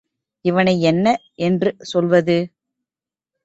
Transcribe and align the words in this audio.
இவனை 0.45 0.81
என்ன 0.81 1.05
என்று 1.41 1.75
சொல்வது? 1.81 2.37